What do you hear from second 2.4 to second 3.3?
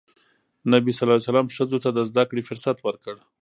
فرصت ورکړ.